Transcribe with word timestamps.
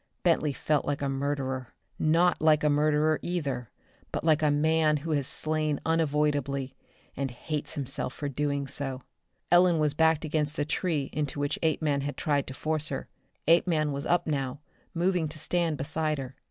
Bentley 0.23 0.51
felt 0.51 0.83
like 0.83 1.03
a 1.03 1.09
murderer. 1.09 1.75
Not 1.99 2.41
like 2.41 2.63
a 2.63 2.71
murderer, 2.71 3.19
either, 3.21 3.69
but 4.11 4.23
like 4.23 4.41
a 4.41 4.49
man 4.49 4.97
who 4.97 5.11
has 5.11 5.27
slain 5.27 5.79
unavoidably 5.85 6.73
and 7.15 7.29
hates 7.29 7.75
himself 7.75 8.11
for 8.11 8.27
doing 8.27 8.65
so. 8.65 9.03
Ellen 9.51 9.77
was 9.77 9.93
backed 9.93 10.25
against 10.25 10.55
the 10.55 10.65
tree 10.65 11.11
into 11.13 11.39
which 11.39 11.59
Apeman 11.61 12.01
had 12.01 12.17
tried 12.17 12.47
to 12.47 12.55
force 12.55 12.89
her. 12.89 13.09
Apeman 13.47 13.91
was 13.91 14.07
up 14.07 14.25
now, 14.25 14.61
moving 14.95 15.27
to 15.27 15.37
stand 15.37 15.77
beside 15.77 16.17
her. 16.17 16.35